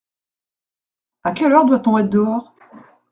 [1.23, 2.55] À quelle heure doit-on être dehors?